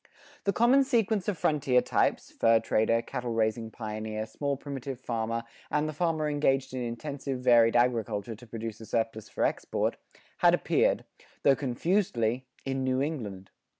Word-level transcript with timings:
The 0.45 0.51
common 0.51 0.83
sequence 0.83 1.27
of 1.27 1.37
frontier 1.37 1.79
types 1.79 2.31
(fur 2.31 2.59
trader, 2.59 3.03
cattle 3.03 3.33
raising 3.35 3.69
pioneer, 3.69 4.25
small 4.25 4.57
primitive 4.57 4.99
farmer, 4.99 5.43
and 5.69 5.87
the 5.87 5.93
farmer 5.93 6.27
engaged 6.27 6.73
in 6.73 6.81
intensive 6.81 7.41
varied 7.41 7.75
agriculture 7.75 8.33
to 8.33 8.47
produce 8.47 8.81
a 8.81 8.87
surplus 8.87 9.29
for 9.29 9.45
export) 9.45 9.97
had 10.37 10.55
appeared, 10.55 11.05
though 11.43 11.55
confusedly, 11.55 12.47
in 12.65 12.83
New 12.83 12.99
England. 12.99 13.51